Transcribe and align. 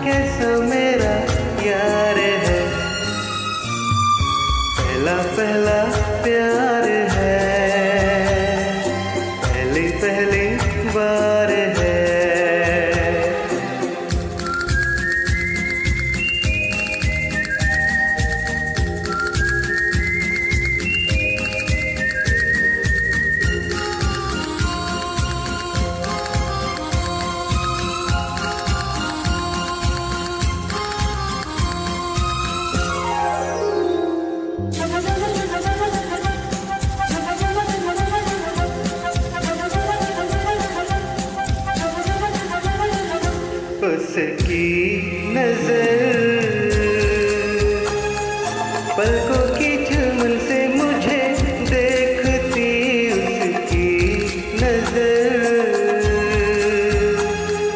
कैसा 0.06 0.58
मेरा 0.58 1.16
यार 1.66 2.18
है। 2.18 2.62
पहला 4.78 5.18
पहला 5.38 5.84
प्यार 6.24 6.65
पहली 10.96 11.35
उसकी 44.06 44.66
नज़र। 45.36 46.18
पलकों 48.98 49.46
की 49.58 49.72
झुमल 49.86 50.38
से 50.40 50.60
मुझे 50.76 51.22
देखती 51.70 52.68
उसकी 53.14 53.90
नज़र। 54.62 55.34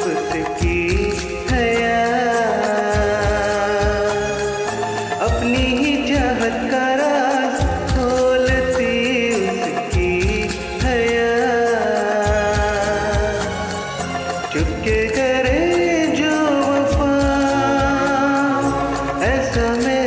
उसकी 0.10 0.80
हया। 1.50 1.98
अपनी 5.28 5.66
ही 5.82 5.94
चाहत 6.10 6.58
का 6.72 6.86
राज 7.02 7.58
खोलती 7.92 8.96
उसकी 9.48 10.14
हया। 10.86 11.32
चुपके 14.54 14.99
to 19.54 19.78
me. 19.78 19.99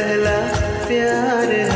पहला 0.00 0.36
प्यार 0.88 1.69